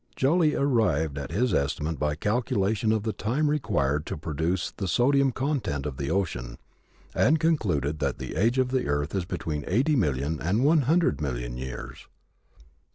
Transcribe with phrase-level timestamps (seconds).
[0.15, 4.87] Joly arrived at his estimate by a calculation of the time required to produce the
[4.87, 6.57] sodium content of the ocean,
[7.13, 11.21] and concluded that the age of the earth is between eighty million and one hundred
[11.21, 12.07] million years.